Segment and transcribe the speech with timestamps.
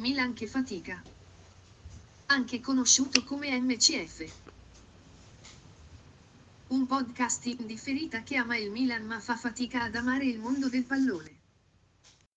[0.00, 1.02] Milan che fatica.
[2.26, 4.32] Anche conosciuto come MCF.
[6.68, 10.84] Un podcast indifferita che ama il Milan ma fa fatica ad amare il mondo del
[10.84, 11.38] pallone.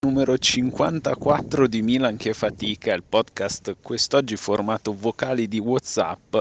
[0.02, 6.36] Numero 54 di Milan che fatica, il podcast quest'oggi formato vocali di WhatsApp.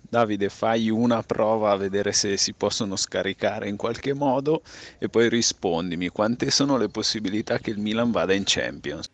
[0.00, 4.62] Davide, fai una prova a vedere se si possono scaricare in qualche modo
[4.98, 9.06] e poi rispondimi quante sono le possibilità che il Milan vada in Champions.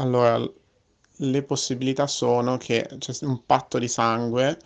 [0.00, 0.42] Allora,
[1.22, 4.58] le possibilità sono che c'è un patto di sangue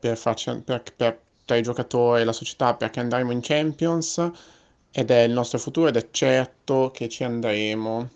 [0.00, 4.30] per, farci, per, per, tra i giocatori e la società perché andremo in Champions
[4.90, 8.08] ed è il nostro futuro ed è certo che ci andremo.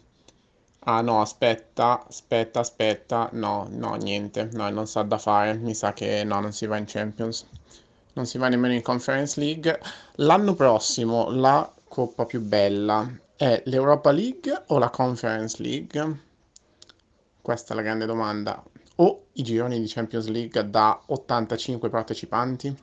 [0.80, 5.92] Ah no, aspetta, aspetta, aspetta, no, no, niente, no, non sa da fare, mi sa
[5.92, 7.46] che no, non si va in Champions,
[8.14, 9.80] non si va nemmeno in Conference League.
[10.16, 16.32] L'anno prossimo la coppa più bella è l'Europa League o la Conference League?
[17.44, 18.64] Questa è la grande domanda.
[18.96, 22.74] O i gironi di Champions League da 85 partecipanti?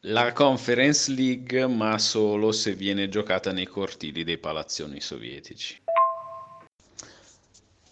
[0.00, 5.80] La Conference League, ma solo se viene giocata nei cortili dei palazzoni sovietici.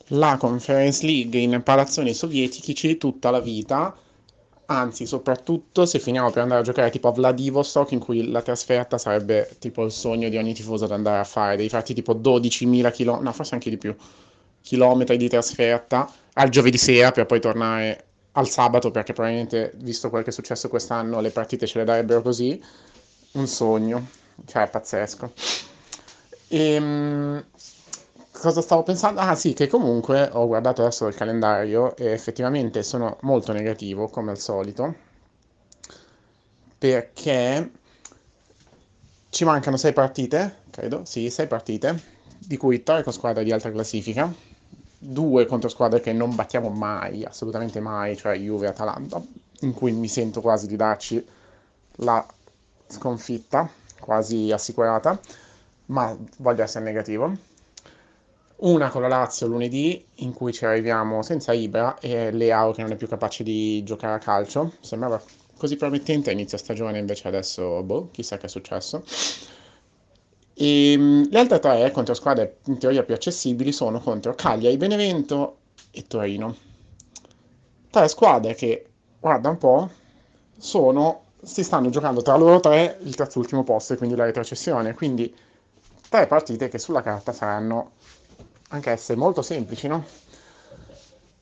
[0.08, 3.96] La Conference League in palazzoni sovietici tutta la vita,
[4.66, 8.98] anzi soprattutto se finiamo per andare a giocare tipo a Vladivostok in cui la trasferta
[8.98, 12.92] sarebbe tipo il sogno di ogni tifoso da andare a fare, devi farti tipo 12.000
[12.92, 13.96] km, no forse anche di più,
[14.68, 20.22] chilometri di trasferta al giovedì sera per poi tornare al sabato perché probabilmente visto quel
[20.22, 22.62] che è successo quest'anno le partite ce le darebbero così.
[23.32, 24.08] Un sogno.
[24.44, 25.32] Cioè pazzesco.
[26.48, 27.44] E, ehm,
[28.30, 29.20] cosa stavo pensando?
[29.20, 34.32] Ah sì, che comunque ho guardato adesso il calendario e effettivamente sono molto negativo come
[34.32, 35.06] al solito
[36.76, 37.70] perché
[39.30, 42.00] ci mancano sei partite, credo, sì, sei partite,
[42.38, 44.32] di cui tre con squadra di alta classifica
[44.98, 49.22] due contro squadre che non battiamo mai, assolutamente mai, cioè Juve e Atalanta,
[49.60, 51.24] in cui mi sento quasi di darci
[51.96, 52.26] la
[52.88, 53.68] sconfitta,
[54.00, 55.18] quasi assicurata,
[55.86, 57.46] ma voglio essere negativo.
[58.56, 62.90] Una con la Lazio lunedì, in cui ci arriviamo senza Ibra e Leao che non
[62.90, 64.72] è più capace di giocare a calcio.
[64.80, 65.22] Sembrava
[65.56, 69.04] così promettente a inizio stagione, invece adesso, boh, chissà che è successo.
[70.60, 75.58] E, ehm, le altre tre contro squadre in teoria più accessibili sono contro Cagliari, Benevento
[75.92, 76.56] e Torino.
[77.90, 78.86] Tre squadre che,
[79.20, 79.88] guarda un po',
[80.58, 84.94] sono, si stanno giocando tra loro tre il terzultimo posto e quindi la retrocessione.
[84.94, 85.32] Quindi
[86.08, 87.92] tre partite che sulla carta saranno
[88.70, 90.04] anche esse molto semplici, no?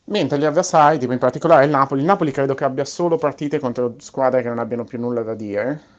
[0.04, 3.58] Mentre gli avversari, tipo in particolare il Napoli, il Napoli credo che abbia solo partite
[3.58, 5.94] contro squadre che non abbiano più nulla da dire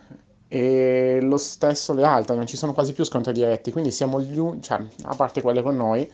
[0.48, 4.38] e lo stesso le altre, non ci sono quasi più scontri diretti, quindi siamo gli
[4.38, 6.10] unici, cioè, a parte quelle con noi,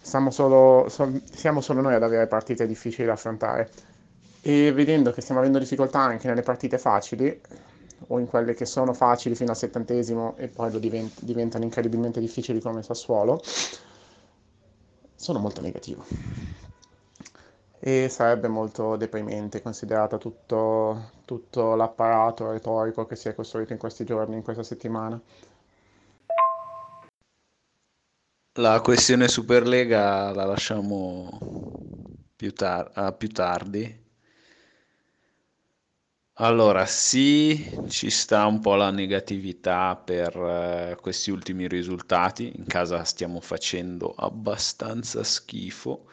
[0.00, 3.70] siamo solo, so, siamo solo noi ad avere partite difficili da affrontare.
[4.40, 7.40] E vedendo che stiamo avendo difficoltà anche nelle partite facili,
[8.08, 12.60] o in quelle che sono facili fino al settantesimo e poi divent- diventano incredibilmente difficili
[12.60, 13.40] come Sassuolo,
[15.14, 16.04] sono molto negativo
[17.84, 24.04] e sarebbe molto deprimente considerato tutto, tutto l'apparato retorico che si è costruito in questi
[24.04, 25.20] giorni, in questa settimana.
[28.54, 31.28] La questione Superlega la lasciamo
[32.36, 34.00] più, tar- più tardi.
[36.36, 42.52] Allora, sì, ci sta un po' la negatività per eh, questi ultimi risultati.
[42.56, 46.06] In casa stiamo facendo abbastanza schifo.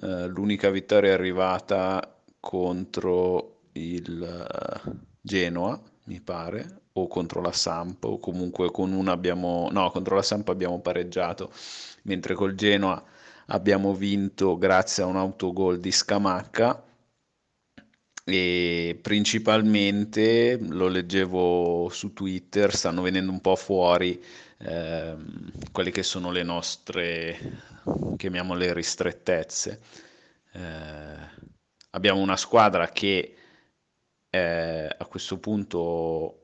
[0.00, 8.04] Eh, l'unica vittoria è arrivata contro il uh, Genoa, mi pare, o contro la Samp,
[8.04, 9.68] o comunque con una abbiamo...
[9.70, 11.52] no, contro la Samp abbiamo pareggiato,
[12.02, 13.02] mentre col Genoa
[13.46, 16.84] abbiamo vinto grazie a un autogol di Scamacca.
[18.24, 24.22] E principalmente lo leggevo su Twitter, stanno venendo un po' fuori
[24.64, 25.16] eh,
[25.72, 27.38] quelle che sono le nostre,
[28.16, 29.80] chiamiamole ristrettezze.
[30.52, 31.16] Eh,
[31.90, 33.36] abbiamo una squadra che
[34.30, 36.38] eh, a questo punto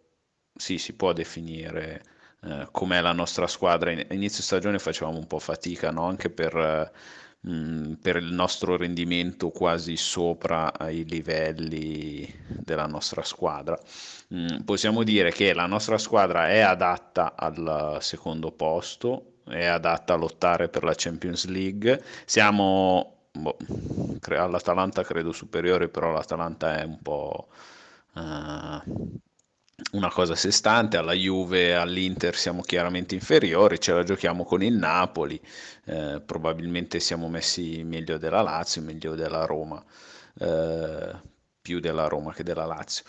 [0.54, 2.02] sì, si può definire
[2.42, 3.90] eh, com'è la nostra squadra.
[3.90, 6.06] In, inizio stagione facevamo un po' fatica, no?
[6.06, 6.92] anche per
[7.46, 12.28] Mm, per il nostro rendimento quasi sopra i livelli
[12.64, 13.78] della nostra squadra.
[14.34, 20.16] Mm, possiamo dire che la nostra squadra è adatta al secondo posto, è adatta a
[20.16, 22.02] lottare per la Champions League.
[22.26, 23.56] Siamo boh,
[24.30, 27.48] all'Atalanta credo superiore, però l'Atalanta è un po'...
[28.14, 29.20] Uh,
[29.92, 34.62] una cosa a sé stante, alla Juve, all'Inter siamo chiaramente inferiori, ce la giochiamo con
[34.62, 35.40] il Napoli,
[35.84, 39.82] eh, probabilmente siamo messi meglio della Lazio, meglio della Roma,
[40.40, 41.20] eh,
[41.60, 43.04] più della Roma che della Lazio.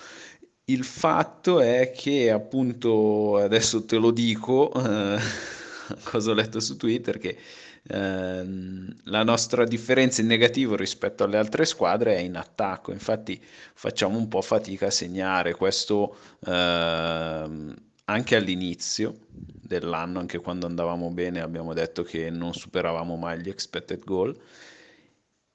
[0.66, 5.20] Il fatto è che appunto, adesso te lo dico, eh,
[6.04, 7.38] cosa ho letto su Twitter, che
[7.88, 13.42] ehm, la nostra differenza in negativo rispetto alle altre squadre è in attacco, infatti
[13.74, 16.16] facciamo un po' fatica a segnare questo
[16.46, 23.50] ehm, anche all'inizio dell'anno, anche quando andavamo bene abbiamo detto che non superavamo mai gli
[23.50, 24.38] expected goal.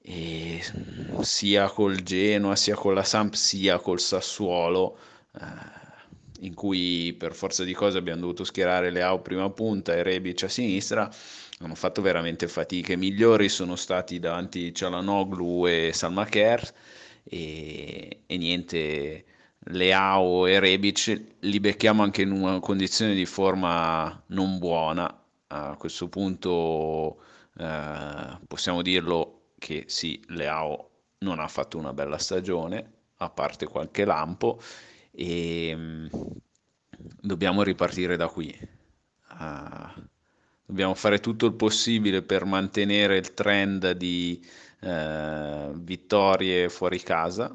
[0.07, 0.61] E
[1.19, 4.97] sia col Genoa, sia con la Samp, sia col Sassuolo,
[5.33, 5.45] eh,
[6.41, 10.47] in cui per forza di cose abbiamo dovuto schierare Leao prima punta e Rebic a
[10.49, 11.09] sinistra,
[11.59, 12.93] hanno fatto veramente fatica.
[12.93, 16.73] I migliori sono stati davanti Cialanoglu e Salmaker
[17.23, 19.25] e, e niente,
[19.67, 25.23] Leao e Rebic li becchiamo anche in una condizione di forma non buona.
[25.47, 27.21] A questo punto
[27.57, 34.05] eh, possiamo dirlo che sì, Leao non ha fatto una bella stagione, a parte qualche
[34.05, 34.59] lampo,
[35.11, 36.07] e mm,
[37.21, 38.55] dobbiamo ripartire da qui.
[39.39, 40.03] Uh,
[40.65, 44.43] dobbiamo fare tutto il possibile per mantenere il trend di
[44.81, 47.51] uh, vittorie fuori casa,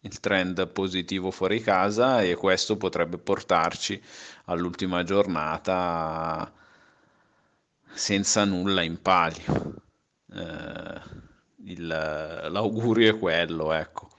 [0.00, 4.00] il trend positivo fuori casa e questo potrebbe portarci
[4.46, 6.52] all'ultima giornata
[7.92, 9.74] senza nulla in palio.
[10.26, 11.22] Uh,
[11.66, 14.10] il, l'augurio è quello, ecco.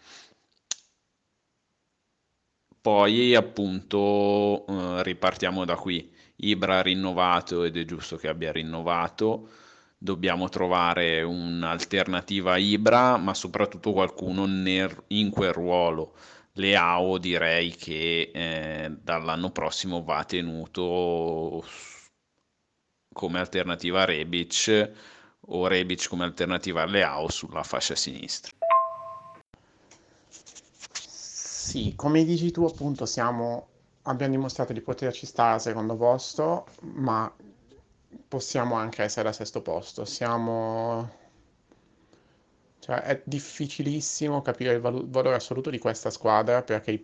[2.86, 6.08] Poi appunto eh, ripartiamo da qui.
[6.36, 9.50] Ibra ha rinnovato ed è giusto che abbia rinnovato.
[9.98, 16.16] Dobbiamo trovare un'alternativa a Ibra, ma soprattutto qualcuno nel, in quel ruolo.
[16.54, 21.66] Leao direi che eh, dall'anno prossimo va tenuto
[23.12, 24.92] come alternativa a Rebic
[25.48, 28.65] o Rebic come alternativa a Leao sulla fascia sinistra.
[31.68, 33.68] Sì, come dici tu, appunto, siamo,
[34.04, 37.34] abbiamo dimostrato di poterci stare al secondo posto, ma
[38.28, 40.06] possiamo anche essere al sesto posto.
[40.06, 41.10] Siamo...
[42.80, 47.04] Cioè, è difficilissimo capire il valo- valore assoluto di questa squadra perché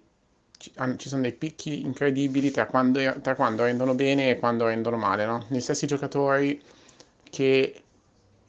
[0.58, 4.98] ci, ci sono dei picchi incredibili tra quando, tra quando rendono bene e quando rendono
[4.98, 5.46] male, no?
[5.50, 6.62] Gli stessi giocatori
[7.24, 7.84] che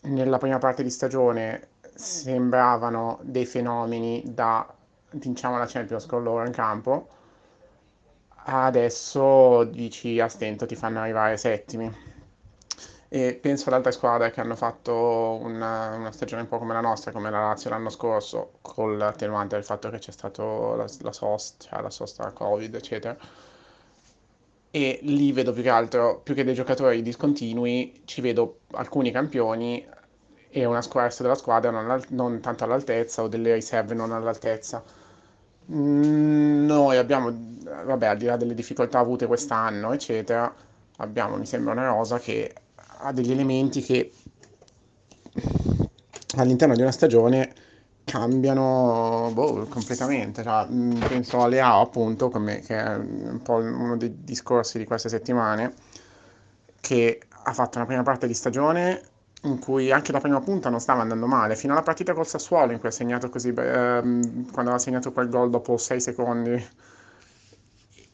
[0.03, 4.75] nella prima parte di stagione sembravano dei fenomeni da
[5.13, 7.09] vinciamo la Champions con loro in campo,
[8.45, 12.11] adesso dici a stento ti fanno arrivare settimi.
[13.09, 16.81] E penso ad altre squadre che hanno fatto una, una stagione un po' come la
[16.81, 21.13] nostra, come la Lazio l'anno scorso, con l'attenuante del fatto che c'è stato la, la
[21.13, 23.15] sosta, cioè la sosta Covid, eccetera.
[24.71, 29.87] E lì vedo più che altro, più che dei giocatori discontinui, ci vedo alcuni campioni
[30.49, 34.83] e una squadra della squadra non, non tanto all'altezza o delle riserve non all'altezza
[35.71, 37.33] Mm, noi abbiamo,
[37.85, 40.53] vabbè, al di là delle difficoltà avute quest'anno, eccetera,
[40.97, 42.53] abbiamo, mi sembra, una rosa che
[42.99, 44.13] ha degli elementi che
[46.37, 47.53] all'interno di una stagione
[48.05, 50.43] cambiano boh, completamente.
[50.43, 55.09] Cioè, mm, penso A, appunto, come, che è un po' uno dei discorsi di queste
[55.09, 55.75] settimane,
[56.81, 59.01] che ha fatto una prima parte di stagione
[59.45, 62.73] in cui anche la prima punta non stava andando male, fino alla partita col Sassuolo
[62.73, 66.69] in cui ha segnato così, ehm, quando aveva segnato quel gol dopo 6 secondi,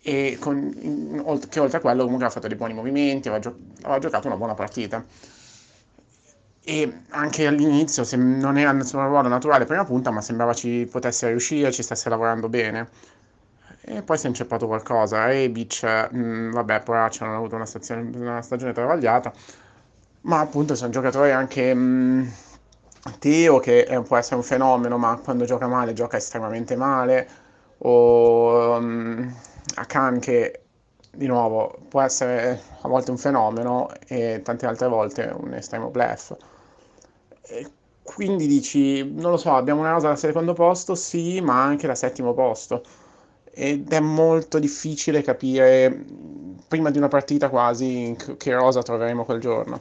[0.02, 3.58] e con, in, che oltre a quello comunque ha fatto dei buoni movimenti, aveva, gio-
[3.82, 5.04] aveva giocato una buona partita.
[6.64, 10.87] E anche all'inizio se non era nel suo ruolo naturale prima punta, ma sembrava ci
[10.90, 12.88] potesse riuscire, ci stesse lavorando bene.
[13.80, 15.26] E poi si è inceppato qualcosa.
[15.26, 19.32] Rebic, mh, mm, vabbè, poraccio, hanno avuto una, stazione, una stagione travagliata
[20.28, 22.32] ma appunto sono giocatori anche mh,
[23.18, 27.28] Teo che è, può essere un fenomeno, ma quando gioca male gioca estremamente male,
[27.78, 29.35] o um,
[29.76, 30.62] Akan che
[31.11, 36.35] di nuovo può essere a volte un fenomeno e tante altre volte un estremo bluff.
[37.42, 37.70] E
[38.02, 41.94] quindi dici, non lo so, abbiamo una rosa da secondo posto, sì, ma anche da
[41.94, 42.82] settimo posto.
[43.50, 46.04] Ed è molto difficile capire,
[46.68, 49.80] prima di una partita quasi, che rosa troveremo quel giorno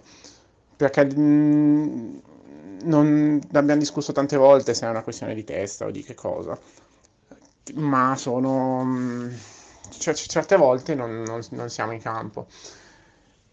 [0.78, 2.18] perché mh, mm,
[2.84, 6.58] non abbiamo discusso tante volte se è una questione di testa o di che cosa,
[7.76, 9.38] ma sono mh,
[9.98, 12.48] cioè, certe volte non, non, non, siamo in campo.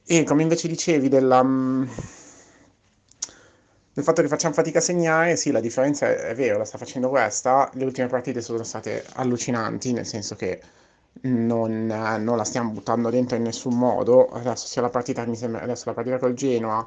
[0.07, 1.89] E come invece dicevi della, mh,
[3.95, 6.79] del fatto che facciamo fatica a segnare, sì, la differenza è, è vera, la sta
[6.79, 7.71] facendo questa.
[7.75, 10.61] Le ultime partite sono state allucinanti, nel senso che
[11.23, 14.29] non, non, la stiamo buttando dentro in nessun modo.
[14.29, 16.87] Adesso sia la partita, mi sembra, adesso la partita col Genoa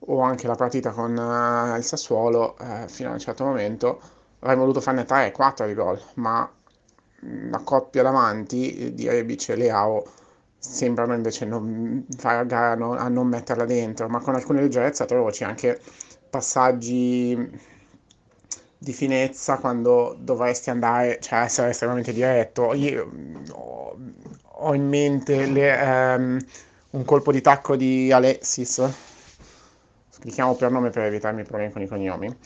[0.00, 4.00] o anche la partita con uh, il Sassuolo, uh, fino a un certo momento
[4.40, 6.48] avremmo voluto farne 3-4 di gol, ma
[7.50, 10.04] la coppia davanti di Rebic e Leao
[10.58, 15.04] sembrano invece non fare a gara non, a non metterla dentro, ma con alcune leggerezza
[15.04, 15.80] trovo c'è anche
[16.30, 17.36] passaggi
[18.80, 22.72] di finezza quando dovresti andare, cioè essere estremamente diretto.
[22.74, 23.10] Io
[23.50, 23.96] ho,
[24.42, 26.38] ho in mente le, um,
[26.90, 28.88] un colpo di tacco di Alexis,
[30.22, 32.36] li chiamo per nome per evitarmi problemi con i cognomi.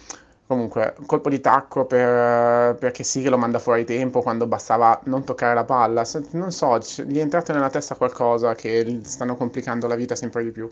[0.46, 5.00] Comunque, un colpo di tacco per, perché sì che lo manda fuori tempo quando bastava
[5.04, 6.04] non toccare la palla.
[6.32, 10.50] Non so, gli è entrato nella testa qualcosa che stanno complicando la vita sempre di
[10.50, 10.68] più.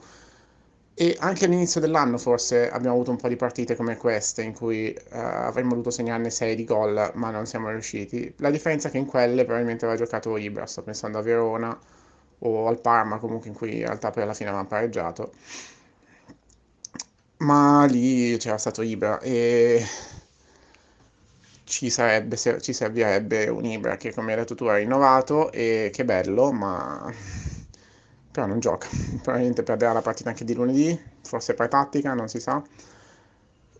[0.94, 4.94] E anche all'inizio dell'anno forse abbiamo avuto un po' di partite come queste in cui
[4.94, 8.34] uh, avremmo dovuto segnarne 6 di gol, ma non siamo riusciti.
[8.38, 11.78] La differenza è che in quelle probabilmente aveva giocato Ibra, sto pensando a Verona
[12.40, 15.32] o al Parma, comunque in cui in realtà poi alla fine avevamo pareggiato.
[17.40, 19.84] Ma lì c'era stato Ibra e
[21.64, 26.04] ci, sarebbe, ci servirebbe un Ibra che come hai detto tu ha rinnovato e che
[26.04, 27.10] bello, ma
[28.30, 28.88] però non gioca.
[29.22, 32.62] Probabilmente perderà la partita anche di lunedì, forse per tattica, non si sa.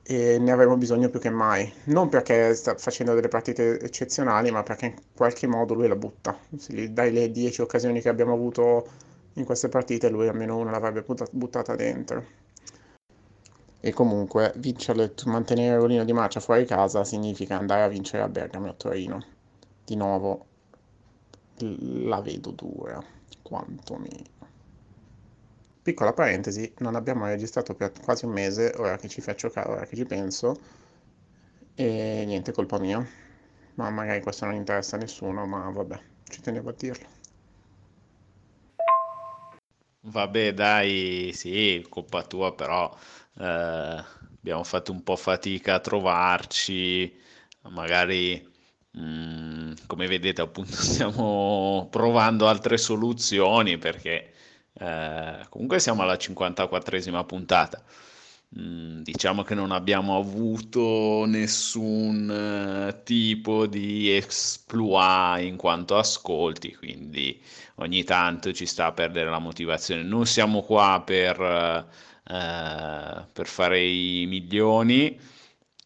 [0.03, 1.73] E ne avremo bisogno più che mai.
[1.85, 6.37] Non perché sta facendo delle partite eccezionali, ma perché in qualche modo lui la butta.
[6.49, 8.87] Dai le 10 occasioni che abbiamo avuto
[9.35, 12.25] in queste partite, lui almeno una l'avrebbe buttata dentro.
[13.81, 18.67] E comunque vincere, mantenere ruolino di marcia fuori casa significa andare a vincere a Bergamo
[18.67, 19.25] e a Torino.
[19.85, 20.47] Di nuovo
[21.59, 23.03] la vedo dura,
[23.43, 24.39] quantomeno.
[25.83, 29.87] Piccola parentesi, non abbiamo registrato per quasi un mese, ora che ci faccio caso, ora
[29.87, 30.55] che ci penso,
[31.75, 33.05] e niente, colpa mia.
[33.75, 37.09] Ma magari questo non interessa a nessuno, ma vabbè, ci tenevo a dirlo.
[40.03, 42.95] Vabbè, dai, sì, colpa tua, però
[43.39, 44.05] eh,
[44.41, 47.13] abbiamo fatto un po' fatica a trovarci,
[47.69, 48.47] magari
[48.93, 54.33] mh, mm, come vedete appunto stiamo provando altre soluzioni perché
[54.73, 57.83] eh, comunque siamo alla 54esima puntata.
[58.59, 67.41] Mm, diciamo che non abbiamo avuto nessun uh, tipo di exploit in quanto ascolti, quindi
[67.77, 70.03] ogni tanto ci sta a perdere la motivazione.
[70.03, 71.87] Non siamo qua per,
[73.33, 75.19] per fare i milioni,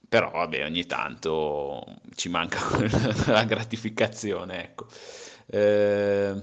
[0.09, 1.85] però vabbè, ogni tanto
[2.15, 2.61] ci manca
[3.27, 4.87] la gratificazione, ecco.
[5.47, 6.35] Eh,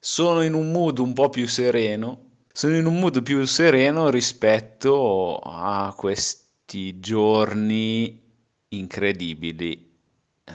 [0.00, 5.38] sono in un mood un po' più sereno, sono in un mood più sereno rispetto
[5.38, 8.20] a questi giorni
[8.68, 9.72] incredibili
[10.44, 10.52] eh,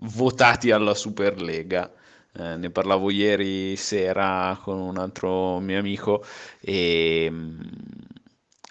[0.00, 1.90] votati alla Superlega.
[2.32, 6.24] Eh, ne parlavo ieri sera con un altro mio amico
[6.60, 7.60] e mm,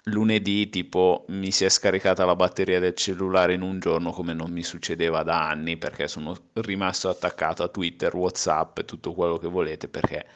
[0.04, 4.50] lunedì tipo mi si è scaricata la batteria del cellulare in un giorno come non
[4.50, 9.48] mi succedeva da anni perché sono rimasto attaccato a Twitter, Whatsapp e tutto quello che
[9.48, 10.26] volete perché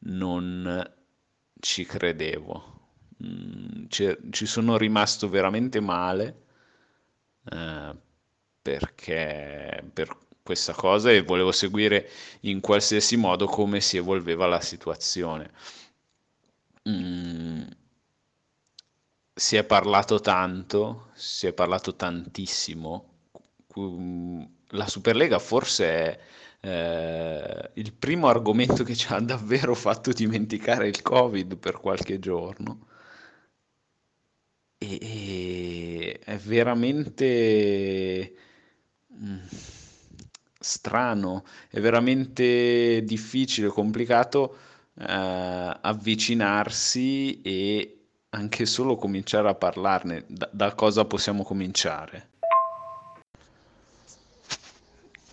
[0.00, 0.90] non
[1.60, 2.78] ci credevo.
[3.22, 3.84] Mm,
[4.30, 6.44] ci sono rimasto veramente male
[7.50, 7.96] eh,
[8.62, 10.16] perché per
[10.50, 12.08] questa cosa e volevo seguire
[12.40, 15.52] in qualsiasi modo come si evolveva la situazione.
[16.88, 17.62] Mm,
[19.32, 23.08] si è parlato tanto, si è parlato tantissimo.
[24.70, 26.20] La Superlega forse è
[26.62, 32.88] eh, il primo argomento che ci ha davvero fatto dimenticare il Covid per qualche giorno.
[34.78, 38.34] E, e è veramente
[39.12, 39.38] mm,
[40.70, 44.56] strano, è veramente difficile, complicato
[44.94, 47.96] eh, avvicinarsi e
[48.30, 52.28] anche solo cominciare a parlarne, da, da cosa possiamo cominciare?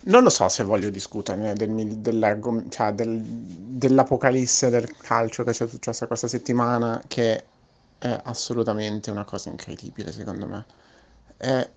[0.00, 6.06] Non lo so se voglio discuterne del, cioè del, dell'apocalisse del calcio che c'è successa
[6.06, 7.44] questa settimana, che
[7.98, 10.64] è assolutamente una cosa incredibile secondo me.
[11.36, 11.70] È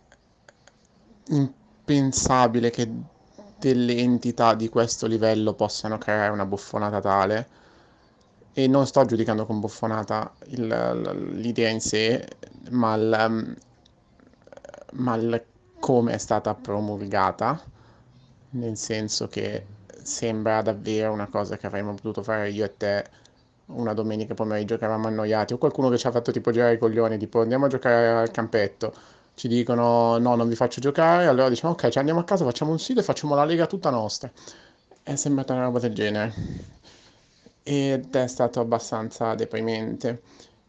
[1.28, 2.90] impensabile che
[3.62, 7.48] delle entità di questo livello possano creare una buffonata tale.
[8.54, 12.28] E non sto giudicando con buffonata il, l'idea in sé,
[12.72, 13.56] ma, il,
[14.94, 15.44] ma il
[15.80, 17.62] come è stata promulgata,
[18.52, 19.66] nel senso che
[20.04, 23.06] sembra davvero una cosa che avremmo potuto fare io e te
[23.68, 26.78] una domenica pomeriggio che eravamo annoiati, o qualcuno che ci ha fatto tipo girare i
[26.78, 28.94] coglioni, tipo andiamo a giocare al campetto,
[29.36, 32.72] ci dicono no, non vi faccio giocare, allora diciamo ok, ci andiamo a casa, facciamo
[32.72, 34.32] un sito e facciamo la lega tutta nostra.
[35.04, 36.34] È sembrata una roba del genere.
[37.64, 40.22] Ed è stato abbastanza deprimente.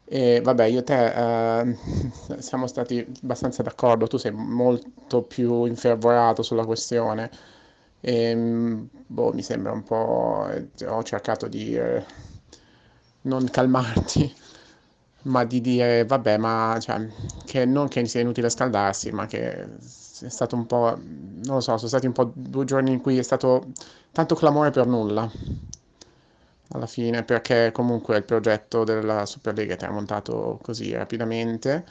[0.05, 1.77] E vabbè, io e te eh,
[2.41, 7.31] siamo stati abbastanza d'accordo, tu sei molto più infervorato sulla questione.
[8.01, 8.35] E,
[9.07, 10.49] boh, mi sembra un po'...
[10.87, 12.05] ho cercato di eh,
[13.23, 14.35] non calmarti
[15.23, 17.07] ma di dire, vabbè, ma cioè,
[17.45, 21.77] che non che sia inutile scaldarsi, ma che è stato un po', non lo so,
[21.77, 23.67] sono stati un po' due giorni in cui è stato
[24.13, 25.31] tanto clamore per nulla,
[26.69, 31.85] alla fine, perché comunque il progetto della Superlega è montato così rapidamente,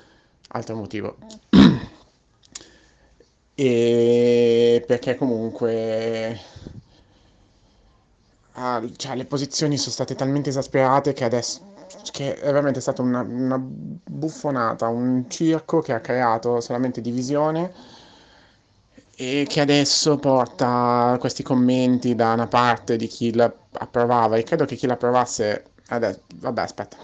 [0.49, 1.17] altro motivo.
[3.55, 6.39] e perché comunque
[8.53, 11.70] ah, cioè, le posizioni sono state talmente esasperate che adesso
[12.11, 17.71] che è veramente stata una, una buffonata, un circo che ha creato solamente divisione
[19.15, 24.75] e che adesso porta questi commenti da una parte di chi l'approvava e credo che
[24.75, 26.97] chi l'approvasse adesso, vabbè aspetta.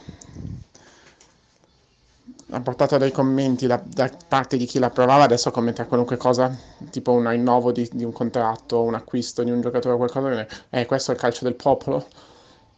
[2.49, 6.55] Ha portato dei commenti da, da parte di chi l'approvava adesso commenta qualunque cosa
[6.89, 10.85] tipo un rinnovo di, di, un contratto un acquisto di un giocatore o qualcosa eh
[10.85, 12.07] questo è il calcio del popolo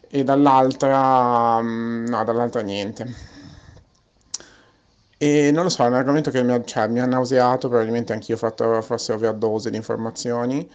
[0.10, 3.38] e dall'altra mm, no, dall'altra niente.
[5.22, 8.14] E non lo so, è un argomento che mi ha, cioè, mi ha nauseato, probabilmente
[8.14, 10.70] anch'io ho fatto forse overdose di informazioni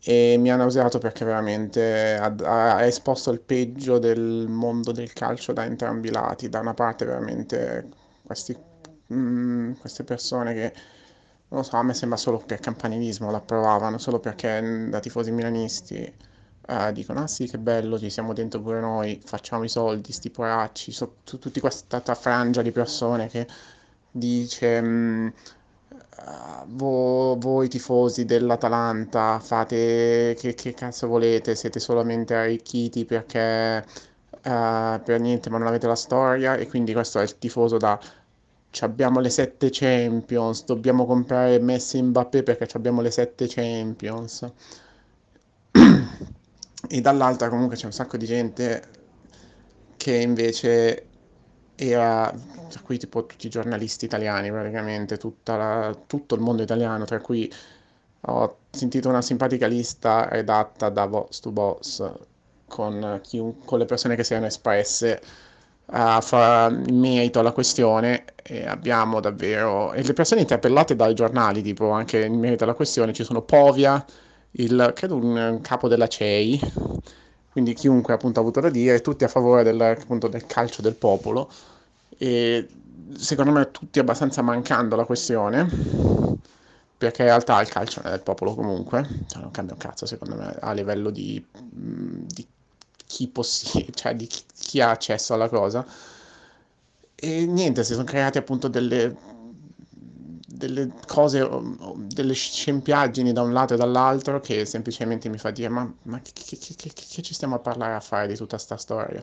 [0.00, 2.34] e mi ha nauseato perché veramente ha,
[2.76, 6.48] ha, esposto il peggio del mondo del calcio da entrambi i lati.
[6.48, 7.88] Da una parte veramente
[8.22, 8.56] questi,
[9.12, 10.72] mm, queste persone che,
[11.48, 16.14] non lo so, a me sembra solo per campanilismo l'approvavano, solo perché da tifosi milanisti
[16.68, 20.30] eh, dicono, ah sì, che bello, ci siamo dentro pure noi, facciamo i soldi, sti
[20.30, 23.46] poracci, so, t- tutti questa frangia di persone che
[24.10, 25.32] dice, mh,
[26.66, 33.84] vo- voi tifosi dell'Atalanta fate che, che, cazzo volete, siete solamente arricchiti perché
[34.30, 36.56] uh, per niente, ma non avete la storia.
[36.56, 37.98] E quindi questo è il tifoso da
[38.80, 44.46] abbiamo le sette Champions, dobbiamo comprare Messi e Mbappé perché abbiamo le sette Champions
[46.88, 48.82] e dall'altra comunque c'è un sacco di gente
[49.96, 51.06] che invece
[51.74, 52.32] era,
[52.68, 57.50] tra cui tipo tutti i giornalisti italiani praticamente, la, tutto il mondo italiano, tra cui
[58.22, 62.12] ho sentito una simpatica lista redatta da Boss to Boss
[62.66, 63.20] con,
[63.64, 65.20] con le persone che si erano espresse
[65.90, 71.90] a far merito alla questione e abbiamo davvero e le persone interpellate dai giornali tipo
[71.90, 74.04] anche in merito alla questione ci sono Povia
[74.58, 76.60] il, credo un capo della CEI,
[77.50, 80.94] quindi chiunque appunto ha avuto da dire, tutti a favore del, appunto, del calcio del
[80.94, 81.50] popolo
[82.16, 82.66] e
[83.16, 85.66] secondo me tutti abbastanza mancando la questione
[86.98, 90.34] perché in realtà il calcio è del popolo comunque, cioè non cambia un cazzo secondo
[90.34, 92.46] me a livello di, di
[93.06, 95.86] chi possiede, cioè di chi, chi ha accesso alla cosa.
[97.14, 99.14] E niente, si sono creati appunto delle
[100.58, 101.48] delle cose,
[101.96, 106.32] delle scempiaggini da un lato e dall'altro che semplicemente mi fa dire ma, ma che,
[106.34, 109.22] che, che, che, ci stiamo a parlare a fare di tutta questa storia?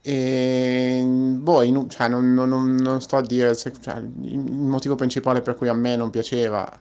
[0.00, 5.42] E boh, in, cioè, non, non, non, sto a dire se, cioè, il motivo principale
[5.42, 6.80] per cui a me non piaceva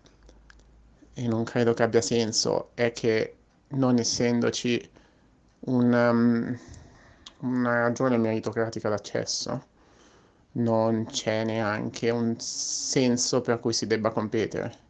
[1.14, 3.36] e non credo che abbia senso è che
[3.70, 4.90] non essendoci
[5.62, 6.58] un, um,
[7.40, 9.76] una ragione meritocratica d'accesso
[10.58, 14.86] non c'è neanche un senso per cui si debba competere.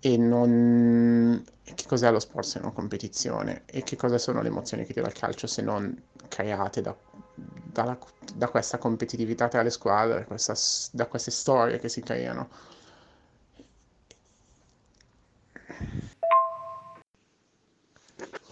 [0.00, 1.44] E non...
[1.62, 3.62] Che cos'è lo sport se non competizione?
[3.66, 6.96] E che cosa sono le emozioni che ti dà il calcio se non create da,
[7.34, 7.98] da,
[8.34, 10.54] da questa competitività tra le squadre, questa,
[10.92, 12.48] da queste storie che si creano?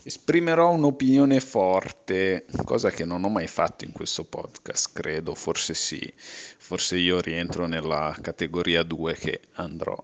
[0.07, 6.01] Esprimerò un'opinione forte, cosa che non ho mai fatto in questo podcast, credo, forse sì,
[6.16, 10.01] forse io rientro nella categoria 2 che andrò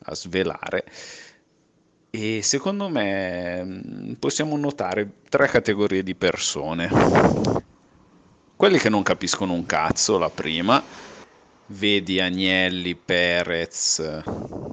[0.00, 0.84] a svelare.
[2.10, 6.90] E secondo me mm, possiamo notare tre categorie di persone.
[8.54, 10.84] Quelli che non capiscono un cazzo, la prima,
[11.68, 14.22] vedi Agnelli, Perez,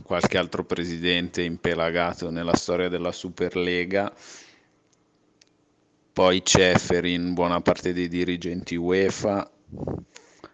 [0.03, 4.11] qualche altro presidente impelagato nella storia della Superlega
[6.13, 9.49] poi Ceferin, buona parte dei dirigenti UEFA,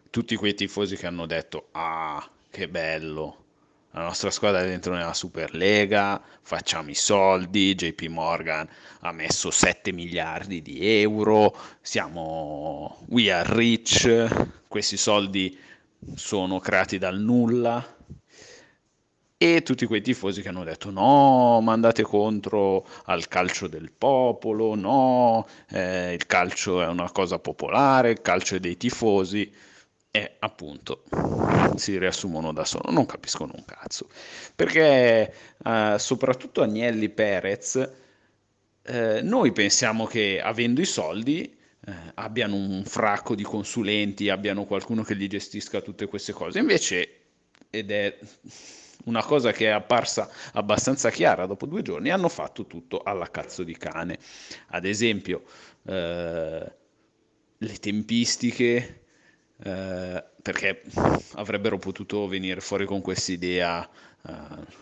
[0.10, 3.44] tutti quei tifosi che hanno detto ah che bello,
[3.92, 8.70] la nostra squadra è dentro nella Superlega, facciamo i soldi, JP Morgan
[9.02, 14.28] ha messo 7 miliardi di euro, siamo we are rich,
[14.66, 15.58] questi soldi
[16.16, 17.98] sono creati dal nulla
[19.42, 24.76] e tutti quei tifosi che hanno detto no, ma andate contro al calcio del popolo,
[24.76, 29.50] no, eh, il calcio è una cosa popolare, il calcio è dei tifosi
[30.12, 31.04] e appunto
[31.78, 34.10] si riassumono da solo, non capiscono un cazzo,
[34.54, 37.92] perché eh, soprattutto Agnelli Perez,
[38.82, 41.44] eh, noi pensiamo che avendo i soldi
[41.86, 47.14] eh, abbiano un fracco di consulenti, abbiano qualcuno che gli gestisca tutte queste cose, invece
[47.70, 48.18] ed è
[49.06, 53.64] una cosa che è apparsa abbastanza chiara dopo due giorni, hanno fatto tutto alla cazzo
[53.64, 54.20] di cane.
[54.68, 55.44] Ad esempio,
[55.86, 56.72] eh,
[57.58, 59.04] le tempistiche,
[59.62, 60.82] eh, perché
[61.34, 63.88] avrebbero potuto venire fuori con questa idea,
[64.28, 64.32] eh,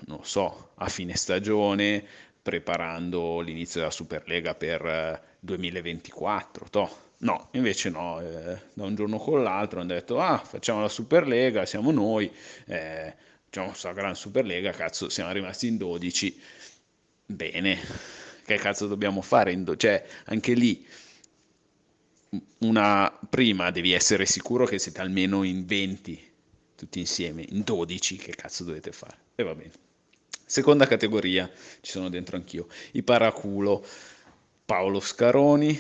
[0.06, 2.04] non so, a fine stagione,
[2.42, 6.66] preparando l'inizio della Superlega per 2024.
[6.66, 7.06] Eh, toh.
[7.20, 11.66] No, invece no, eh, da un giorno con l'altro hanno detto, ah, facciamo la Superlega,
[11.66, 12.32] siamo noi,
[12.68, 13.16] eh,
[13.50, 16.40] diciamo, sta gran Superlega, cazzo, siamo rimasti in 12,
[17.26, 17.80] bene,
[18.46, 19.52] che cazzo dobbiamo fare?
[19.52, 20.86] In do- cioè, anche lì,
[22.60, 26.26] una prima devi essere sicuro che siete almeno in 20
[26.76, 29.18] tutti insieme, in 12 che cazzo dovete fare?
[29.36, 29.72] E va bene.
[30.46, 31.50] Seconda categoria,
[31.82, 33.86] ci sono dentro anch'io, i paraculo,
[34.66, 35.80] Paolo Scaroni,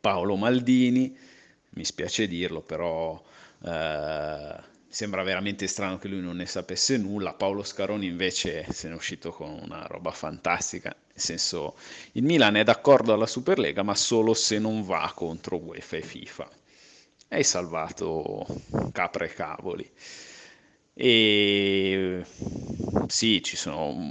[0.00, 1.16] Paolo Maldini,
[1.70, 3.20] mi spiace dirlo, però
[3.64, 4.56] eh,
[4.96, 7.34] sembra veramente strano che lui non ne sapesse nulla.
[7.34, 11.76] Paolo Scaroni invece se ne è uscito con una roba fantastica, nel senso
[12.12, 16.50] il Milan è d'accordo alla Superlega, ma solo se non va contro UEFA e FIFA.
[17.28, 18.46] Hai salvato
[18.90, 19.86] capre cavoli.
[20.94, 22.24] E
[23.06, 24.10] sì, ci sono.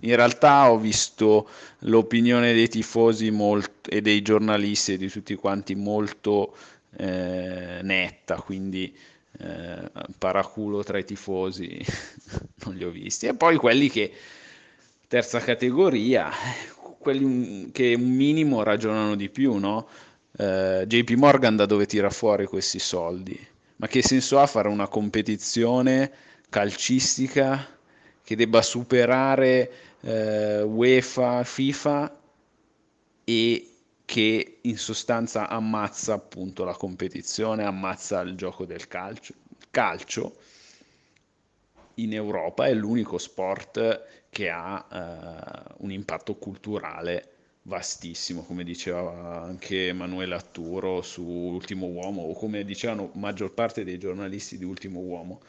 [0.00, 1.48] In realtà ho visto
[1.80, 3.86] l'opinione dei tifosi molt...
[3.88, 6.56] e dei giornalisti e di tutti quanti molto
[6.96, 8.94] eh, netta, quindi
[9.38, 11.80] eh, paraculo tra i tifosi
[12.64, 13.26] non li ho visti.
[13.26, 14.12] E poi quelli che,
[15.08, 16.30] terza categoria,
[16.98, 19.88] quelli che un minimo ragionano di più, no?
[20.36, 23.38] Eh, JP Morgan da dove tira fuori questi soldi?
[23.76, 26.10] Ma che senso ha fare una competizione
[26.48, 27.66] calcistica
[28.22, 32.16] che debba superare eh, UEFA, FIFA
[33.24, 33.71] e
[34.04, 39.34] che in sostanza ammazza appunto la competizione, ammazza il gioco del calcio.
[39.58, 40.36] Il calcio
[41.94, 47.28] in Europa è l'unico sport che ha eh, un impatto culturale
[47.62, 53.98] vastissimo, come diceva anche Emanuele Atturo su Ultimo Uomo, o come dicevano maggior parte dei
[53.98, 55.40] giornalisti di Ultimo Uomo.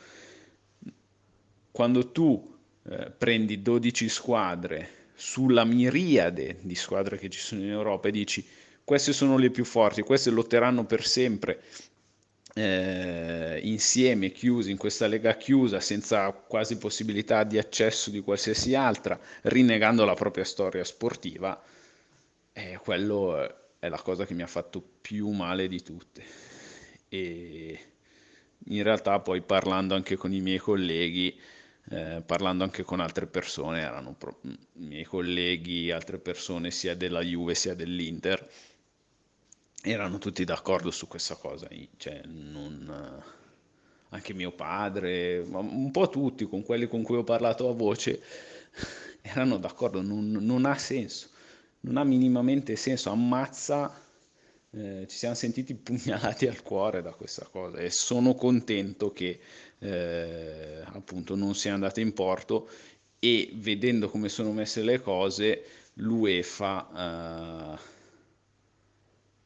[1.71, 8.07] Quando tu eh, prendi 12 squadre sulla miriade di squadre che ci sono in Europa
[8.07, 8.45] e dici
[8.83, 11.61] queste sono le più forti, queste lotteranno per sempre
[12.55, 19.19] eh, insieme, chiusi in questa lega chiusa, senza quasi possibilità di accesso di qualsiasi altra,
[19.43, 21.61] rinnegando la propria storia sportiva,
[22.51, 26.23] eh, quello è la cosa che mi ha fatto più male di tutte.
[27.09, 27.79] E
[28.67, 31.39] in realtà poi parlando anche con i miei colleghi,
[31.89, 37.21] eh, parlando anche con altre persone, erano pro- i miei colleghi, altre persone sia della
[37.21, 38.49] Juve sia dell'Inter,
[39.83, 41.67] erano tutti d'accordo su questa cosa,
[41.97, 43.21] cioè non,
[44.09, 48.21] anche mio padre, un po' tutti, con quelli con cui ho parlato a voce,
[49.21, 51.29] erano d'accordo, non, non ha senso,
[51.81, 53.99] non ha minimamente senso, ammazza,
[54.71, 57.77] eh, ci siamo sentiti pugnalati al cuore da questa cosa.
[57.77, 59.39] E sono contento che
[59.83, 62.69] eh, appunto non sia andata in porto
[63.19, 65.65] e vedendo come sono messe le cose
[65.95, 67.91] l'UEFA eh,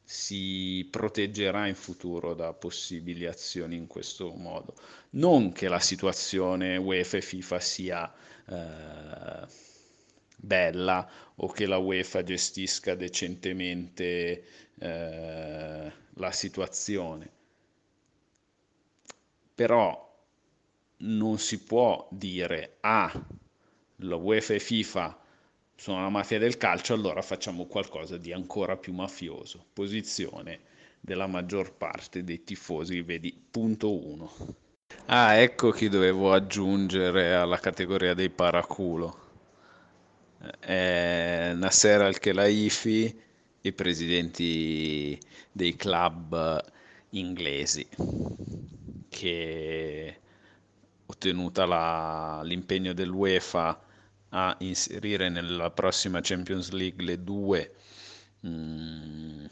[0.04, 4.74] si proteggerà in futuro da possibili azioni in questo modo.
[5.10, 8.14] Non che la situazione UEFA e FIFA sia
[8.46, 9.46] eh,
[10.36, 14.44] bella o che la UEFA gestisca decentemente
[14.78, 17.30] eh, la situazione,
[19.54, 20.07] però
[20.98, 23.12] non si può dire ah,
[23.96, 25.18] la UEFA e FIFA
[25.76, 29.64] sono la mafia del calcio, allora facciamo qualcosa di ancora più mafioso.
[29.72, 30.60] Posizione
[31.00, 34.32] della maggior parte dei tifosi, vedi, punto 1.
[35.06, 39.26] Ah, ecco chi dovevo aggiungere alla categoria dei paraculo.
[40.60, 43.20] Eh, Nasser Al-Khelaifi,
[43.60, 45.18] i presidenti
[45.52, 46.64] dei club
[47.10, 47.86] inglesi,
[49.08, 50.16] che
[51.10, 53.80] ottenuta la, l'impegno dell'UEFA
[54.30, 57.74] a inserire nella prossima Champions League le due
[58.40, 59.46] mh,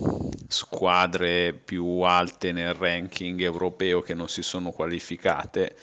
[0.49, 5.77] squadre più alte nel ranking europeo che non si sono qualificate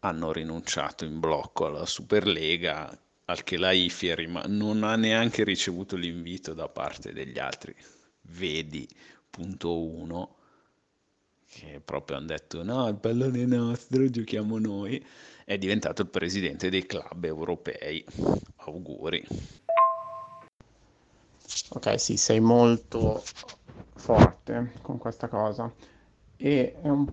[0.00, 5.96] hanno rinunciato in blocco alla Superlega, al che la IFI rim- non ha neanche ricevuto
[5.96, 7.74] l'invito da parte degli altri.
[8.22, 8.86] Vedi,
[9.30, 10.36] punto uno,
[11.52, 15.04] che proprio hanno detto no, il pallone è nostro, giochiamo noi,
[15.44, 18.02] è diventato il presidente dei club europei.
[18.56, 19.22] Auguri.
[21.70, 23.22] Ok, sì, sei molto
[23.94, 25.70] forte con questa cosa
[26.36, 27.06] e è un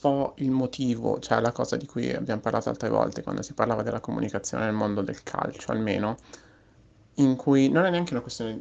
[0.00, 3.82] po' il motivo, cioè la cosa di cui abbiamo parlato altre volte quando si parlava
[3.82, 6.18] della comunicazione nel mondo del calcio, almeno,
[7.14, 8.60] in cui non è neanche una questione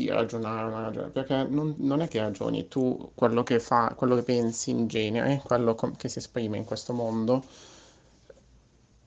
[0.00, 3.94] di ragionare o non ragionare, perché non, non è che ragioni, tu quello che fa,
[3.96, 7.44] quello che pensi in genere, quello com- che si esprime in questo mondo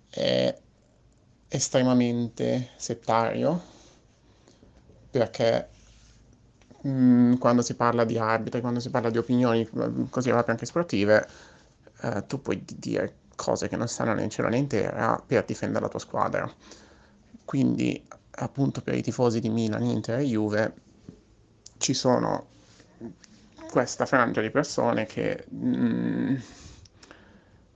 [0.10, 0.56] è
[1.48, 3.62] estremamente settario,
[5.12, 5.70] perché
[6.84, 9.68] mh, quando si parla di arbitri, quando si parla di opinioni
[10.10, 11.28] così proprio anche sportive,
[12.02, 15.46] eh, tu puoi dire cose che non stanno né in cielo né in terra per
[15.46, 16.52] difendere la tua squadra.
[17.46, 18.06] Quindi,
[18.44, 20.74] appunto, per i tifosi di Milan, Inter e Juve
[21.78, 22.48] ci sono
[23.72, 26.36] questa frangia di persone che mh,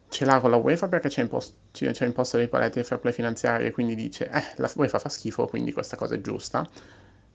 [0.10, 3.14] ce l'ha con la UEFA perché c'è imposto, c'è imposto dei paletti del fair play
[3.14, 6.68] finanziario e quindi dice eh, la UEFA fa schifo, quindi questa cosa è giusta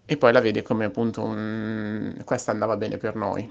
[0.05, 2.21] e poi la vede come appunto un...
[2.25, 3.51] questa andava bene per noi.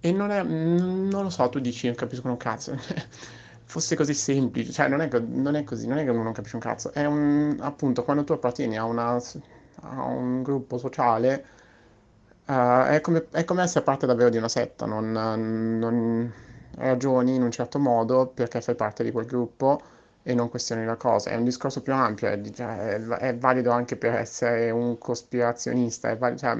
[0.00, 2.74] E non è, non lo so, tu dici, non capisco un cazzo.
[3.68, 6.56] Fosse così semplice, cioè non è, non è, così, non è che uno non capisce
[6.56, 9.20] un cazzo, è un, appunto quando tu appartieni a, una,
[9.82, 11.44] a un gruppo sociale,
[12.46, 16.32] uh, è, come, è, come, essere parte davvero di una setta, non, non
[16.76, 19.82] ragioni in un certo modo perché fai parte di quel gruppo
[20.22, 21.30] e non questioni la cosa.
[21.30, 26.16] È un discorso più ampio, è, cioè, è valido anche per essere un cospirazionista, è
[26.16, 26.56] valido, cioè,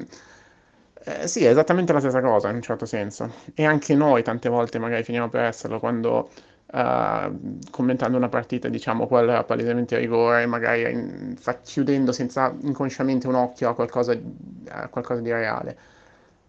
[1.05, 3.33] eh, sì, è esattamente la stessa cosa in un certo senso.
[3.55, 6.31] E anche noi tante volte magari finiamo per esserlo quando
[6.73, 13.35] uh, commentando una partita diciamo quella palesemente rigore, magari in, fa, chiudendo senza inconsciamente un
[13.35, 14.19] occhio a qualcosa,
[14.69, 15.77] a qualcosa di reale.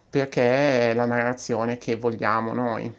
[0.10, 2.94] Perché è la narrazione che vogliamo noi.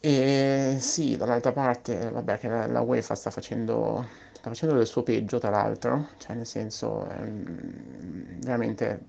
[0.00, 5.02] E sì, dall'altra parte, vabbè, che la, la UEFA sta facendo, sta facendo del suo
[5.02, 9.00] peggio, tra l'altro, cioè nel senso, ehm, veramente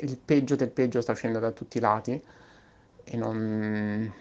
[0.00, 2.22] il peggio del peggio sta uscendo da tutti i lati
[3.04, 4.12] e non,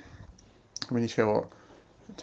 [0.88, 1.50] come dicevo,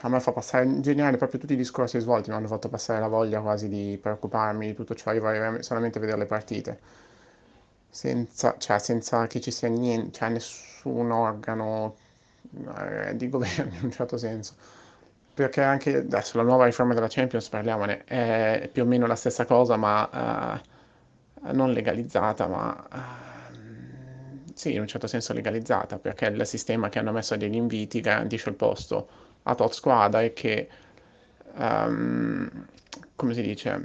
[0.01, 3.01] a me fa passare, in generale, proprio tutti i discorsi svolti mi hanno fatto passare
[3.01, 6.79] la voglia quasi di preoccuparmi di tutto ciò, io vorrei solamente vedere le partite,
[7.89, 11.97] senza, cioè, senza che ci sia niente, cioè nessun organo
[12.79, 14.55] eh, di governo in un certo senso.
[15.35, 19.45] Perché anche adesso la nuova riforma della Champions, parliamone, è più o meno la stessa
[19.45, 20.61] cosa, ma
[21.43, 27.01] uh, non legalizzata, ma uh, sì, in un certo senso legalizzata, perché il sistema che
[27.01, 29.09] hanno messo degli inviti garantisce il posto
[29.45, 30.69] a tot squadra e che,
[31.55, 32.67] um,
[33.17, 33.83] come si dice,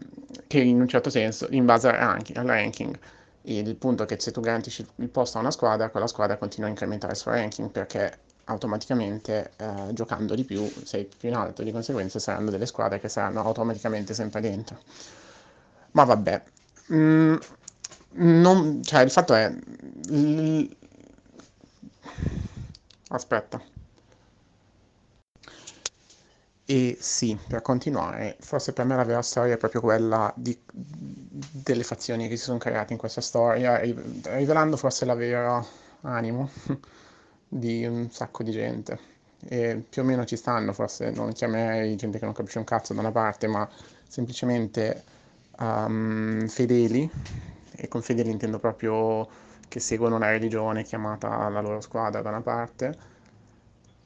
[0.48, 3.00] che in un certo senso, in base al ranking, al ranking
[3.44, 6.68] il punto è che se tu garantisci il posto a una squadra, quella squadra continua
[6.68, 11.64] a incrementare il suo ranking perché automaticamente eh, giocando di più sei più in alto,
[11.64, 14.78] di conseguenza saranno delle squadre che saranno automaticamente sempre dentro.
[15.92, 16.44] Ma vabbè,
[16.94, 17.36] mm,
[18.12, 19.50] non, cioè il fatto è...
[20.10, 20.68] L...
[23.10, 23.62] Aspetta.
[26.72, 31.82] E sì, per continuare, forse per me la vera storia è proprio quella di, delle
[31.82, 35.66] fazioni che si sono create in questa storia, rivelando forse la vera
[36.02, 36.48] animo
[37.50, 39.00] di un sacco di gente.
[39.48, 42.94] E più o meno ci stanno, forse non chiamerei gente che non capisce un cazzo
[42.94, 43.68] da una parte, ma
[44.08, 45.04] semplicemente
[45.58, 47.10] um, fedeli,
[47.78, 49.28] e con fedeli intendo proprio
[49.68, 52.96] che seguono una religione chiamata la loro squadra da una parte,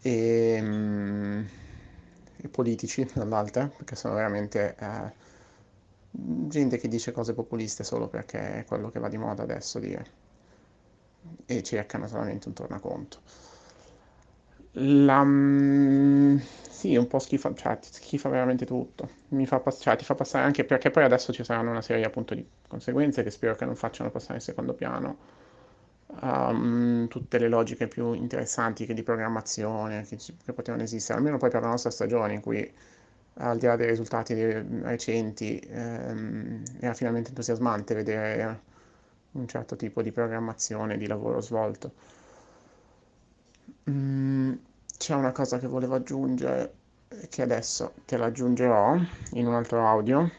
[0.02, 1.46] e, um,
[2.44, 5.12] e politici dall'altra, perché sono veramente uh,
[6.50, 10.06] gente che dice cose populiste solo perché è quello che va di moda adesso dire
[11.46, 13.20] e cercano solamente un tornaconto.
[14.76, 16.38] La, mm,
[16.70, 19.10] sì, un po' schifa, cioè, schifa veramente tutto.
[19.30, 22.04] Mi fa pass- cioè, ti fa passare anche perché poi adesso ci saranno una serie
[22.06, 25.18] appunto di conseguenze che spero che non facciano passare in secondo piano.
[26.22, 31.50] Um, tutte le logiche più interessanti che di programmazione che, che, potevano esistere, almeno poi
[31.50, 32.72] per la nostra stagione in cui
[33.36, 38.62] al di là dei risultati recenti ehm, era finalmente entusiasmante vedere
[39.32, 41.92] un certo tipo di programmazione, di lavoro svolto.
[43.90, 44.54] Mm,
[44.98, 46.74] c'è una cosa che volevo aggiungere,
[47.30, 48.96] che adesso te la aggiungerò
[49.32, 50.30] in un altro audio,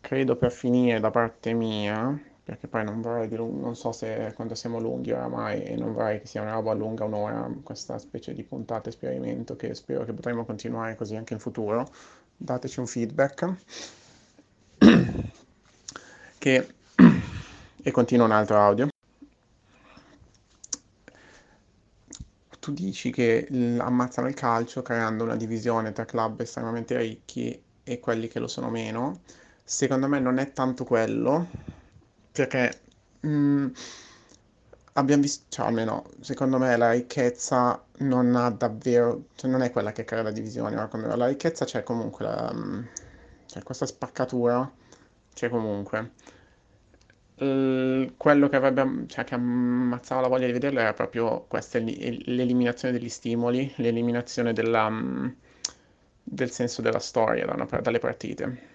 [0.00, 2.18] credo per finire da parte mia,
[2.50, 6.18] perché poi non vorrei di non so se quando siamo lunghi oramai e non vorrei
[6.18, 10.44] che sia una roba lunga un'ora, questa specie di puntata esperimento che spero che potremo
[10.44, 11.88] continuare così anche in futuro.
[12.36, 13.54] Dateci un feedback.
[16.38, 16.74] che...
[17.82, 18.88] e continua un altro audio.
[22.58, 23.46] Tu dici che
[23.78, 28.70] ammazzano il calcio creando una divisione tra club estremamente ricchi e quelli che lo sono
[28.70, 29.20] meno.
[29.62, 31.46] Secondo me non è tanto quello,
[32.32, 32.80] perché
[33.20, 33.66] mh, mm,
[34.94, 39.92] abbiamo visto, cioè almeno secondo me la ricchezza non ha davvero, cioè non è quella
[39.92, 42.82] che crea la divisione, ma la ricchezza c'è comunque, la, mm,
[43.46, 44.70] c'è questa spaccatura,
[45.34, 46.12] c'è comunque.
[47.36, 53.08] Quello che avrebbe, cioè, che ammazzava la voglia di vederlo era proprio questa, l'eliminazione degli
[53.08, 55.34] stimoli, l'eliminazione della, um,
[56.22, 58.68] del senso della storia da dalle partite.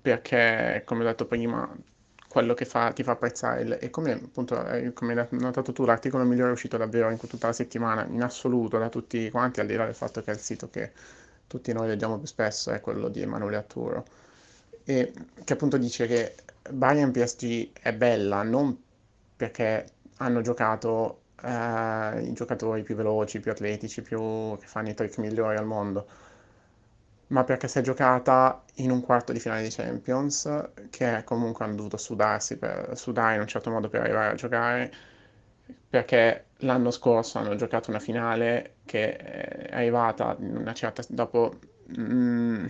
[0.00, 1.74] Perché, come ho detto prima,
[2.36, 6.22] quello che fa, ti fa apprezzare il, e come appunto come hai notato tu l'articolo
[6.24, 9.74] migliore è uscito davvero in tutta la settimana in assoluto da tutti quanti al di
[9.74, 10.92] là del fatto che è il sito che
[11.46, 14.04] tutti noi leggiamo più spesso è quello di Emanuele Atturo
[14.84, 16.34] e che appunto dice che
[16.70, 18.78] Bayern PSG è bella non
[19.34, 19.86] perché
[20.18, 25.56] hanno giocato eh, i giocatori più veloci, più atletici, più, che fanno i trick migliori
[25.56, 26.06] al mondo
[27.28, 31.74] ma perché si è giocata in un quarto di finale di Champions, che comunque hanno
[31.74, 34.92] dovuto sudarsi per, sudare in un certo modo per arrivare a giocare,
[35.88, 40.36] perché l'anno scorso hanno giocato una finale che è arrivata
[40.74, 42.66] certa, dopo mh, mm,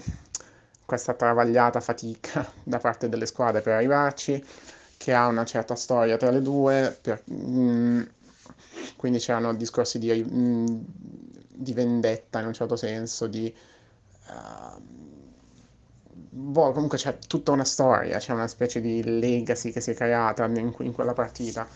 [0.87, 4.43] questa travagliata fatica da parte delle squadre per arrivarci,
[4.97, 8.03] che ha una certa storia tra le due, per, mh, mm,
[8.97, 10.67] quindi c'erano discorsi di, mh, mm,
[11.53, 13.55] di vendetta in un certo senso, di
[14.29, 14.81] Uh,
[16.37, 20.45] boh, comunque c'è tutta una storia, c'è una specie di legacy che si è creata
[20.45, 21.67] in, in, quella partita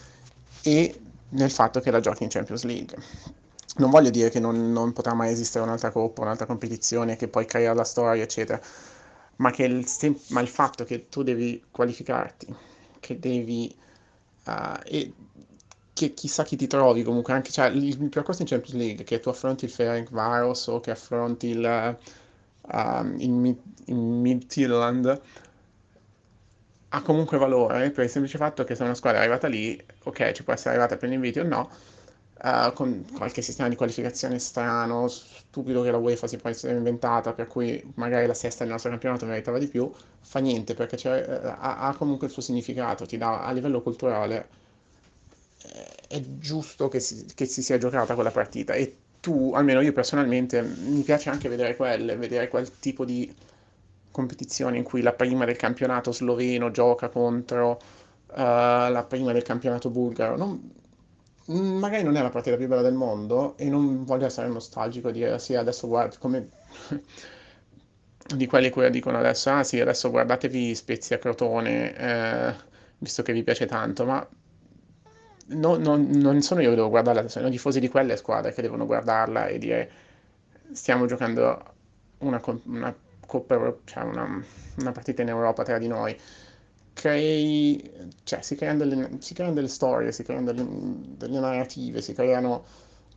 [0.62, 2.96] e nel fatto che la giochi in Champions League.
[3.76, 7.46] Non voglio dire che non, non potrà mai esistere un'altra coppa, un'altra competizione che poi
[7.46, 8.60] crea la storia, eccetera,
[9.36, 9.86] ma, il,
[10.28, 12.54] ma il fatto che tu devi qualificarti,
[12.98, 13.74] che devi...
[14.46, 15.12] Uh, e
[15.92, 19.20] che chissà chi ti trovi comunque, anche cioè, il, il percorso in Champions League, che
[19.20, 21.98] tu affronti il Ferenc Varos o che affronti il
[22.72, 23.56] um, in,
[23.86, 25.20] in Midtjylland
[26.92, 30.32] ha comunque valore per il semplice fatto che se una squadra è arrivata lì, ok,
[30.32, 31.70] ci può essere arrivata per l'invito o no,
[32.42, 37.32] uh, con qualche sistema di qualificazione strano, stupido che la UEFA si può essere inventata,
[37.32, 41.46] per cui magari la sesta del nostro campionato meritava di più, fa niente perché uh,
[41.46, 44.48] ha, ha, comunque il suo significato, ti dà a livello culturale,
[45.62, 49.92] eh, è giusto che si, che si sia giocata quella partita e tu, almeno io
[49.92, 53.32] personalmente, mi piace anche vedere quelle, vedere quel tipo di
[54.10, 57.80] competizione in cui la prima del campionato sloveno gioca contro
[58.28, 60.36] uh, la prima del campionato bulgaro.
[60.36, 60.72] Non,
[61.78, 65.12] magari non è la partita più bella del mondo e non voglio essere nostalgico e
[65.12, 66.48] dire sì, adesso guarda come
[68.36, 72.54] di quelli che dicono adesso, ah sì, adesso guardatevi Spezia Crotone, eh,
[72.98, 74.26] visto che vi piace tanto, ma
[75.50, 78.62] no, non, non sono io che devo guardarla, sono i tifosi di quelle squadre che
[78.62, 79.90] devono guardarla e dire
[80.72, 81.62] stiamo giocando
[82.18, 82.94] una, una
[83.30, 84.44] Coppa cioè una,
[84.78, 86.18] una, partita in Europa tra di noi.
[86.92, 87.80] Crei,
[88.24, 90.66] cioè, si, creano delle, si creano delle storie, si creano delle,
[91.16, 92.64] delle narrative, si creano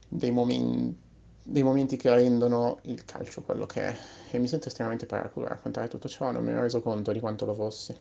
[0.08, 0.96] dei momenti,
[1.42, 3.98] dei momenti che rendono il calcio quello che è.
[4.30, 7.20] E mi sento estremamente paracula a raccontare tutto ciò, non mi ero reso conto di
[7.20, 7.98] quanto lo fossi.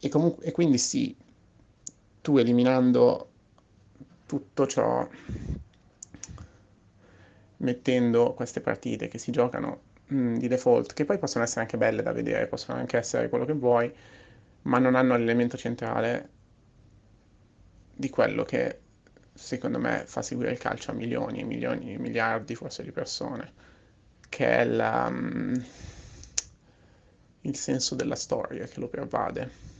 [0.00, 1.14] E, comunque, e quindi sì,
[2.20, 3.28] tu eliminando
[4.26, 5.08] tutto ciò,
[7.58, 11.76] mettendo queste partite che si giocano mh, mm, di default, che poi possono essere anche
[11.76, 13.92] belle da vedere, possono anche essere quello che vuoi,
[14.62, 16.28] ma non hanno l'elemento centrale
[17.94, 18.78] di quello che
[19.32, 23.52] secondo me fa seguire il calcio a milioni e milioni, miliardi forse di persone,
[24.28, 25.64] che è la, um,
[27.42, 29.70] il senso della storia che lo pervade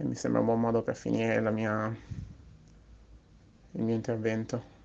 [0.00, 1.94] e mi sembra un buon modo per finire mia,
[3.72, 4.76] il mio intervento.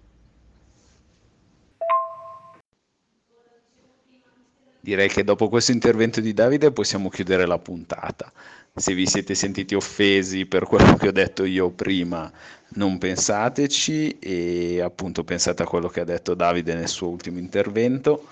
[4.80, 8.32] Direi che dopo questo intervento di Davide possiamo chiudere la puntata.
[8.76, 12.30] Se vi siete sentiti offesi per quello che ho detto io prima,
[12.70, 18.28] non pensateci e appunto pensate a quello che ha detto Davide nel suo ultimo intervento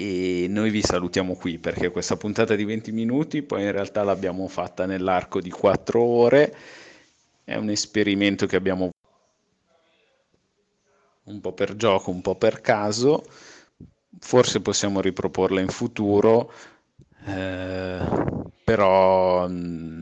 [0.00, 4.48] e noi vi salutiamo qui perché questa puntata di 20 minuti poi in realtà l'abbiamo
[4.48, 6.56] fatta nell'arco di 4 ore,
[7.44, 8.90] è un esperimento che abbiamo
[11.24, 13.24] un po' per gioco, un po' per caso,
[14.18, 16.50] forse possiamo riproporla in futuro,
[17.26, 17.98] eh,
[18.64, 20.00] però mh,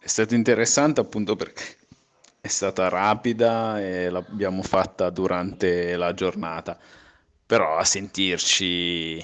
[0.00, 1.62] è stato interessante appunto perché
[2.40, 6.78] è stata rapida e l'abbiamo fatta durante la giornata,
[7.52, 9.20] però a sentirci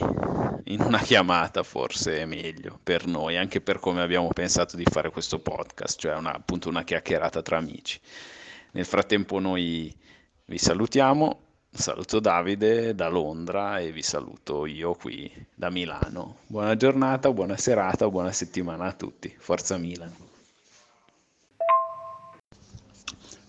[0.64, 5.08] in una chiamata forse è meglio per noi, anche per come abbiamo pensato di fare
[5.08, 7.98] questo podcast, cioè una, appunto una chiacchierata tra amici.
[8.72, 9.96] Nel frattempo noi
[10.44, 16.40] vi salutiamo, saluto Davide da Londra e vi saluto io qui da Milano.
[16.48, 19.34] Buona giornata, buona serata, buona settimana a tutti.
[19.38, 20.14] Forza Milan.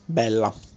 [0.05, 0.68] Bella.